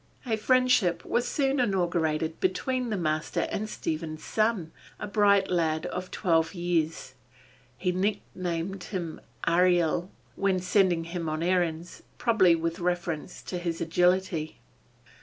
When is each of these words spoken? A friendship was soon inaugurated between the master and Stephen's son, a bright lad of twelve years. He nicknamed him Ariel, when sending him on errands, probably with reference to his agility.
A 0.25 0.35
friendship 0.35 1.05
was 1.05 1.27
soon 1.27 1.59
inaugurated 1.59 2.39
between 2.39 2.89
the 2.89 2.97
master 2.97 3.41
and 3.51 3.69
Stephen's 3.69 4.23
son, 4.23 4.71
a 4.99 5.05
bright 5.05 5.51
lad 5.51 5.85
of 5.85 6.09
twelve 6.09 6.55
years. 6.55 7.13
He 7.77 7.91
nicknamed 7.91 8.85
him 8.85 9.21
Ariel, 9.47 10.09
when 10.35 10.59
sending 10.59 11.03
him 11.03 11.29
on 11.29 11.43
errands, 11.43 12.01
probably 12.17 12.55
with 12.55 12.79
reference 12.79 13.43
to 13.43 13.59
his 13.59 13.79
agility. 13.79 14.57